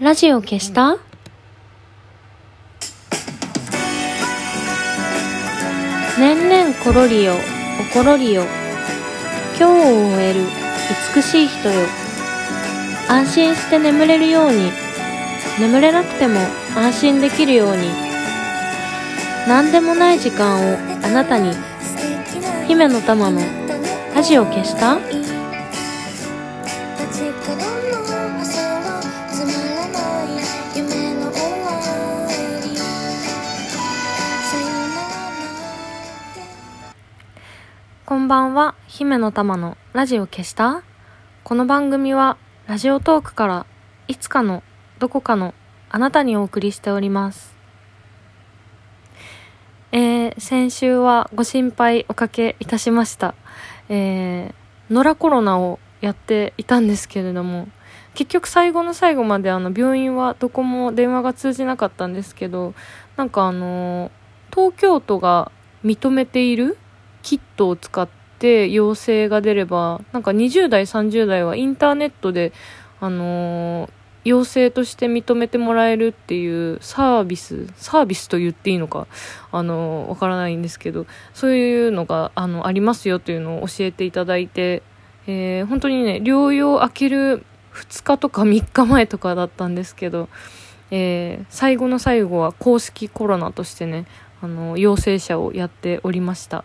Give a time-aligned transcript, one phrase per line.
[0.00, 0.98] ラジオ消した？
[6.18, 7.36] 年々ころりよお
[7.96, 8.42] ころりよ。
[9.56, 9.80] 今日を終
[10.20, 10.40] える
[11.14, 11.86] 美しい人よ。
[13.08, 14.72] 安心して眠れるように。
[15.60, 16.40] 眠れなくても
[16.76, 17.88] 安心できるように。
[19.46, 21.52] 何でもない時間をあなたに。
[22.66, 23.40] 姫の玉の
[24.12, 24.98] ラジオ消した？
[38.24, 40.82] んばんは、姫の玉のラジオ消した？
[41.42, 43.66] この番組はラジオトークから
[44.08, 44.62] いつかの
[44.98, 45.52] どこかの
[45.90, 47.54] あなたにお送りしております。
[49.92, 53.34] えー、先週はご心配おかけいたしました。
[53.90, 57.68] えー、野良コロナをやっていたんですけれども、
[58.14, 62.72] 結局最後の最後まであの病院はどこも電話が通じなかったんですけど、
[63.18, 64.10] なんかあのー
[64.50, 65.50] 東京都が
[65.84, 66.78] 認めている
[67.24, 68.08] キットを使っ
[68.38, 72.52] て陽性が出ればなんか20代30代はインターネットで
[73.00, 73.90] あのー
[74.24, 79.06] 陽性として認めてもらえるっていうサービスサービスと言っていいのか
[79.52, 84.82] あのーわからないんですけどそういうのがあのありますよというのを教えていただいて、
[85.26, 87.44] えー本当にね療養明ける
[87.74, 90.28] 2日とか3日前とかだったんですけど、
[90.90, 94.06] えー最後の最後は公式コロナとしてね
[94.40, 96.64] あの陽性者をやっておりました。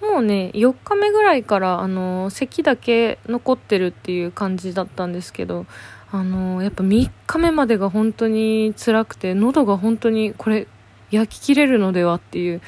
[0.00, 5.66] もうね4日目ぐらいからあの咳だけ残ってるっていう感じだったんですけど
[6.10, 10.66] あのやっぱ3日目までが本当に辛くて喉が本当にこれ
[11.10, 12.62] 焼き切れるのではっていう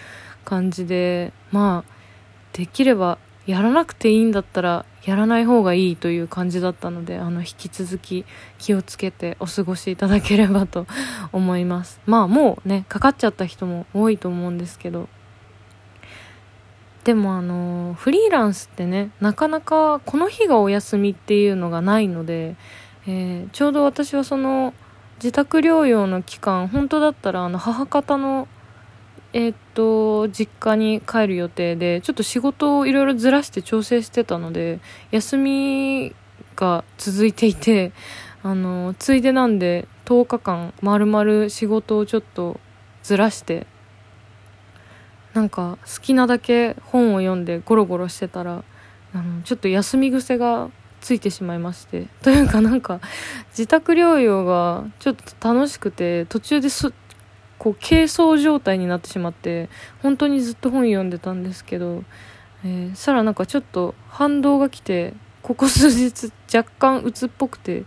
[0.44, 1.92] 感じでまあ
[2.53, 8.25] できればやらなくていいんだったらやらない方がいいという感じだったのであの引き続き
[8.58, 10.86] 気をつけてお過ごしいただければと
[11.33, 12.00] 思います。
[12.06, 15.08] まあもうねかかっちゃった人も多いと思うんですけど。
[17.05, 22.57] でもあのフリーランスってねなかなかこの日がお休みっていうのがないので、
[23.07, 24.73] えーちょうど私はその
[25.17, 28.49] 自宅療養の期間本当だったらあの母方の
[29.33, 34.81] えーっと実家に帰る予定でちょっと仕事をいろいろずらして調整してたので
[35.11, 36.15] 休み
[36.55, 37.93] が続いていて
[38.43, 42.61] あのついでなんで10日間まるまる仕事をちょっと
[43.03, 43.67] ずらして
[45.34, 48.65] なんか好きなだけ本を読んでゴロゴロしてたら
[49.15, 50.70] あのちょっと休み癖が
[51.00, 52.06] ついてしまいまして。
[52.22, 53.00] というかなんか
[53.50, 56.92] 自宅療養がちょっと楽しくて途中です
[57.59, 59.69] こう軽装状態になってしまって
[60.03, 62.03] 本当にずっと本読んでたんですけど、
[62.65, 67.84] えー、そしたらなんかちょっと反動が来てここ数日若干鬱っぽくて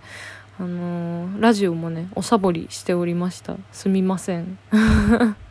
[0.59, 3.57] あのーラジオもねおサボりしておりました。
[3.72, 4.57] すみません。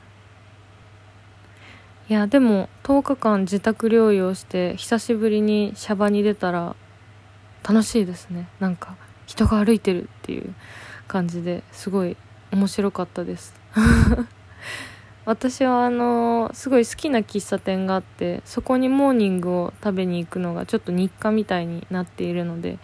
[2.06, 6.76] いやでも10日間自宅療養して久しぶりにシャバに出たら
[7.66, 8.46] 楽しいですね。
[8.60, 10.54] なんか人が歩いてるっていう
[11.08, 12.18] 感じですごい
[12.52, 13.54] 面白かったです。
[15.24, 22.78] 私はあのすごい好きな喫茶店があってそこにモーニングを食べに行くのがちょっと日課みたいになっているので、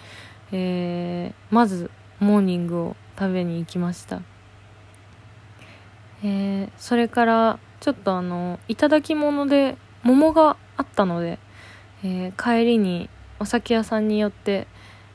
[0.50, 4.22] えーまずモーニングを食べに行きました。
[6.22, 11.38] えーそれからちょっとあの頂き物で桃があったので、
[12.04, 13.08] えー帰りに
[13.38, 14.66] お酒屋さんに寄って、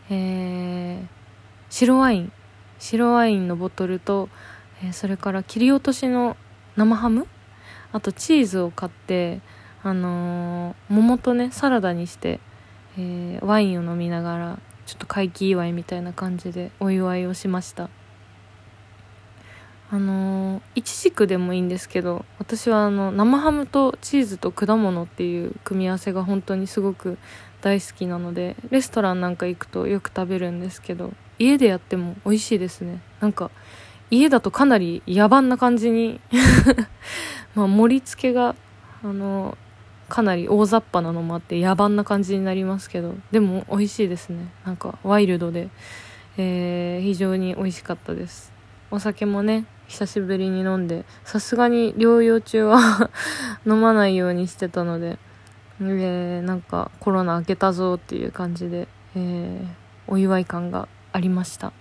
[0.10, 1.08] えー
[1.70, 2.32] 白ワイン
[2.80, 4.30] 白ワインのボトルと、
[4.84, 6.36] えーそれから切り落としの
[6.76, 7.28] 生ハム
[7.92, 9.42] あとチーズを買って、
[9.84, 12.40] あのー桃とねサラダにして、
[12.98, 17.90] えーワインを飲みながらちょっと回帰祝いみたいな感じでお祝いをしました。
[19.92, 27.18] あのいちじくでもいいんですけど私はあの生ハムとチーズと果物っていう組み合わせが本当にすごく
[27.62, 33.02] 大好きなのでレストランなんか行くとよく食べるんですけど家でやっても美味しいですね。
[33.20, 33.52] なんか
[34.10, 36.22] 家だとかなり野蛮な感じに
[37.56, 38.56] ま盛り付けが
[39.04, 39.58] あの
[40.10, 44.48] かなり大雑把なのもあって野蛮な感じになりますけどでも美味しいですね。
[44.66, 45.70] なんかワイルドで、
[46.38, 48.52] えー非常に美味しかったです。
[48.92, 53.10] お酒もね久しぶりに飲んでさすがに療養中は
[53.66, 55.18] 飲まないようにしてたので、
[55.82, 59.68] えーなんかコロナ明けたぞっていう感じで、えー
[60.08, 61.74] お祝い感がありました、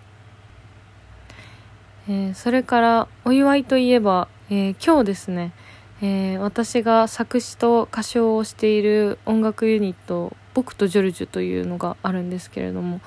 [2.08, 5.52] えーそれからお祝いといえば、えー今日ですね、
[6.00, 13.00] えー私が作詞と歌唱をしている音楽ユニット「僕とジョルジュ」というのがあるんですけれども、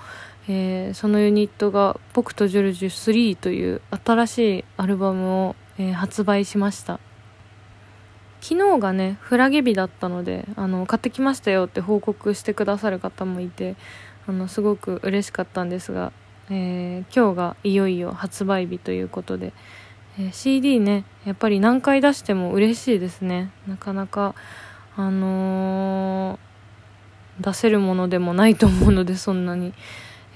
[0.50, 7.00] えー、そのユニットが「僕とジョルジュ3」という新しいアルバムを、えー、発売しました
[8.40, 13.76] 昨日がねフラゲ日だったのであの買ってきましたよって報告してくださる方もいて
[14.26, 16.14] あのすごく嬉しかったんですが、
[16.50, 19.54] えー、今日がいよいよ発売日ということで、
[20.20, 24.36] え CD ねやっぱり何回出しても嬉しいですねなかなか
[24.96, 26.40] あの
[27.40, 29.74] 出せるものでもないと思うのでそんなに。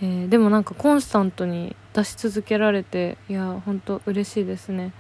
[0.02, 4.94] えー、でもなんかコンスタントに出し続けられていや本当嬉しいですね、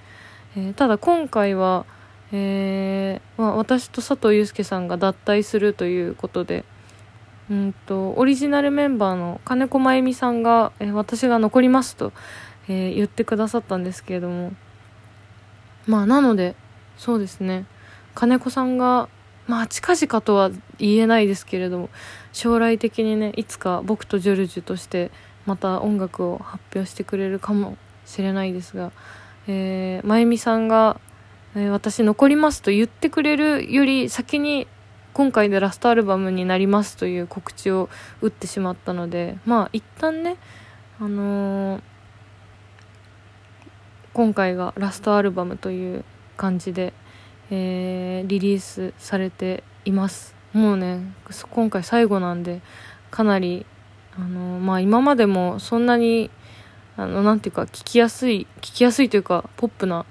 [0.55, 1.85] えー、ただ今回は、
[2.31, 6.65] えー、まあ、私と佐藤祐介さんが脱退するということで
[7.49, 12.13] うんとオリジナルメンバーの金子真由美さんが、え私が残りますと、
[12.69, 14.53] え言ってくださったんですけれども。
[15.85, 16.55] まあなので
[16.95, 17.65] そうですね。
[18.15, 19.09] 金子さんが
[19.51, 21.89] まあ近々とは言えないですけれども
[22.31, 25.11] 将来的にねいつか僕とジョルジュとして
[25.45, 28.93] また音楽を発表してくれるかもしれないですが、
[29.49, 31.01] えー、真由美さんが、
[31.53, 34.67] えー、私残りますと言ってくれるより先に
[35.11, 37.89] 今回でラストアルバムになりますという告知を
[38.21, 40.37] 打ってしまったのでまあ一旦ね
[40.97, 41.81] あのー、
[44.13, 46.05] 今回がラストアルバムという
[46.37, 46.93] 感じで
[47.51, 50.33] えー、リリースされています。
[50.53, 51.01] もうね
[51.51, 52.61] 今回最後なんで
[53.09, 53.65] かなり
[54.17, 56.29] あのまあ今までもそんなに
[56.97, 60.05] あのなんていうか聞きやすい聞きやすいというかポップな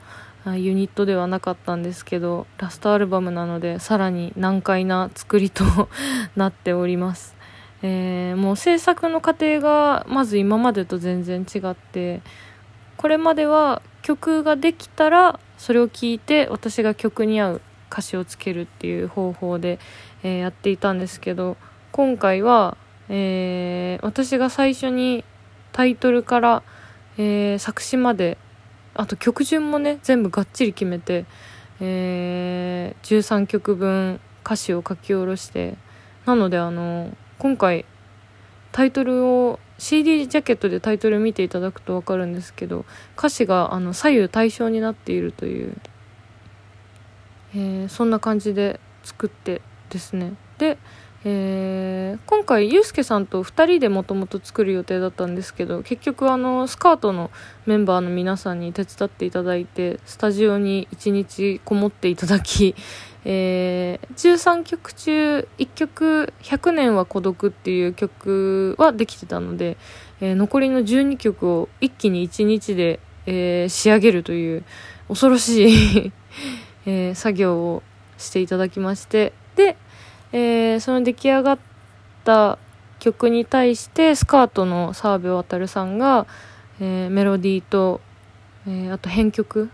[0.47, 5.65] ユニットではなかったんですけどラストアルバムなのでさらに難解な作りと
[6.37, 7.37] なっております、
[7.83, 12.23] えー、もう制作の過程がまず今までと全然違って
[12.97, 17.61] これまでは曲ができたらそれを聞いて私が曲に合う
[17.91, 19.79] 歌詞をつけるっていう方法で、
[20.23, 21.57] えー、やっていたんですけど
[21.93, 22.77] 今回は、
[23.09, 25.25] えー、私が最初に
[25.73, 26.63] タイトルから、
[27.19, 28.39] えー、作詞まで
[28.95, 31.27] あと曲順もね全部がっちり決めて、
[31.81, 35.77] えー、13曲分歌詞を書き下ろして
[36.27, 37.85] なのであの今回
[38.73, 42.85] タイトルを CD ジャケットでタイトル見ていただくと分かるんですけど
[43.17, 45.77] 歌詞があの左右対称になっているという、
[47.55, 50.35] えー、そんな感じで作ってですね。
[50.59, 50.79] で、
[51.25, 57.31] えー、今回ユースケさんと2人でもともと作る予定だったんですけど結局あのスカートの
[57.67, 62.75] メンバーの皆さんに手伝っていただいてスタジオに1日こもっていただき
[63.25, 69.77] えー、13曲中1曲「100年は孤独」っていう曲はできてたので、
[70.21, 74.65] えー、残りの12曲を一気に1日で、えー、仕上げるという
[75.09, 76.13] 恐ろしい
[76.87, 77.83] えー、作業を
[78.17, 79.77] していただきましてで、
[80.33, 81.59] えー、その出来上がっ
[82.25, 82.59] た
[83.01, 86.27] 曲に対してスカートの澤部渉さんが、
[86.81, 88.01] えー、メロディーと、
[88.67, 89.71] えー、あと編曲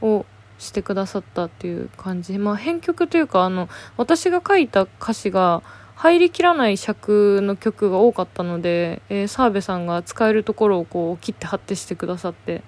[0.00, 0.24] を
[0.58, 2.38] してくださったっていう感じ。
[2.38, 5.62] まあ編曲というか、あの、私が書いた歌詞が
[5.96, 12.62] 入りきらない尺の曲が多かったので、えー、澤部さんが使えるところをこう切って貼ってしてくださって。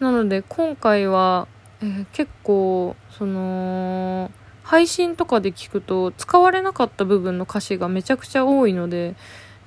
[0.00, 1.46] なので今回は、
[1.82, 4.30] えー、結構、その、
[4.62, 9.14] 配信とかで聞くと使われなかった部分の歌詞がめちゃくちゃ多いので、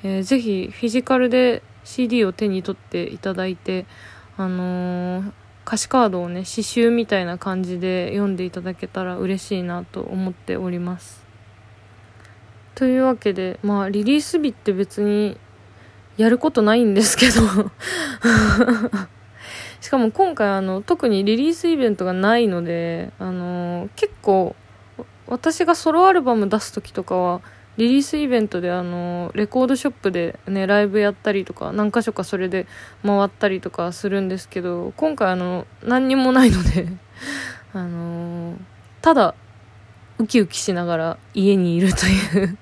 [0.03, 3.85] えー、ぜひフィジカルで CD を手に取っていただいて、
[4.37, 5.31] あのー、
[5.65, 11.23] 歌詞カードをね刺繍みたいな感じで読んでいただけたら嬉しいなと思っております。
[12.75, 15.37] というわけでまあリリース日って別に
[16.17, 17.41] やることないんですけど。
[19.81, 24.55] しかも今回あの特にリリースイベントがないのであの結構
[25.27, 27.41] 私がソロアルバム出す時とかは
[27.77, 32.67] リリースイベントであのレコードショップでねライブやったりとか何箇所かそれで
[33.03, 36.87] 回ったりとかするんですけど今回あの何にもないので
[37.73, 38.57] あの
[39.01, 39.33] ただ
[40.19, 42.57] ウキウキしながら家にいるという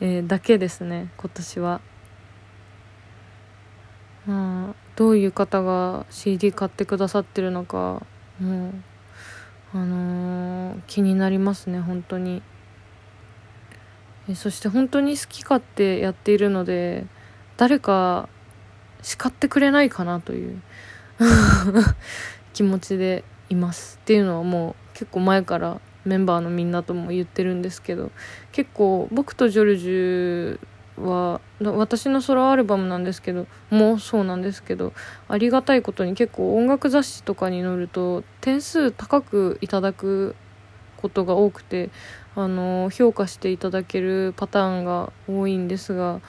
[0.00, 1.80] え、だけですね今年は
[4.26, 8.02] まあどういう方が CD 買ってくださってるのか
[8.38, 8.72] もう
[9.72, 12.42] あのー、気になりますね本当に。
[14.34, 17.04] そして本当に好き勝手やっているので
[17.56, 18.28] 誰か
[19.02, 20.62] 叱ってくれないかなという
[22.54, 28.10] 気持ちでいますっていうのはもう結構前からメンバーのみんなとも言ってるんですけど
[28.52, 30.58] 結構僕とジョルジュ
[30.96, 34.92] は私のソロアルバムなんですけどもうそうなんですけど
[35.28, 40.36] ありがたいことに結構音楽雑誌とかに載ると点数高くいただく
[40.96, 41.90] ことが多くて
[42.36, 46.20] あの評価していただけるパターンが多いんですが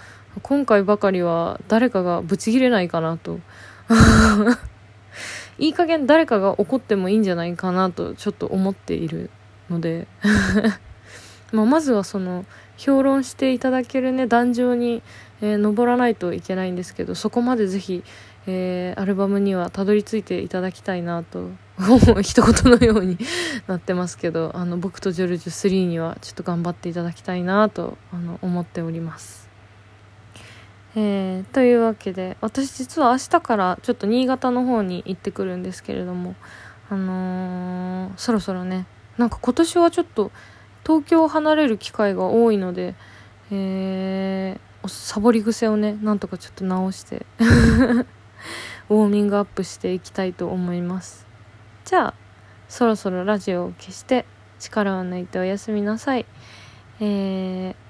[0.42, 3.40] 今回ばかりは誰かがブチギレないかなと。
[5.58, 9.30] いい加減誰かが怒ってもいいんじゃないかなとちょっと思っている
[9.70, 10.08] ので。
[11.56, 12.46] まあまずはその
[12.78, 15.02] 評論していただけるね壇上に、
[15.42, 18.04] えー、登らないといけないんですけどそこまでぜひ、
[18.48, 21.50] えー、アルバムにはたどり着いていただきたいなと
[22.22, 23.18] 一言のように
[23.68, 29.46] なってますけどあの僕とジョルジュ3にはちょっと頑張っていただきたいなとあの思っております。
[30.98, 36.36] えー、というわけで私実は明日からちょっと新潟の方に行ってくるんですけれども
[36.90, 38.86] あのー、そろそろね
[39.18, 40.32] なんか今年はちょっと
[40.86, 42.96] 東京を離れる機会が多いので、
[43.52, 51.26] えー、サボり癖をねなんとかちょっと直して ウォーミングアップしていきたいと思います。
[51.86, 52.14] じゃあ
[52.68, 54.26] そろそろラジオを消して
[54.60, 56.26] 力を抜いておやすみなさい。
[57.00, 57.86] えー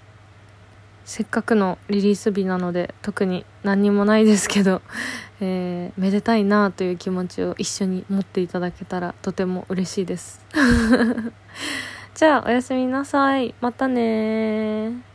[1.06, 4.82] せっかくのリリース日なので特に何にもないですけど、
[5.40, 10.44] えー、めでたいなという気持ちを一緒に持っていただけたらとても嬉しいです。
[12.16, 13.54] じゃあおやすみなさい。
[13.60, 15.15] またね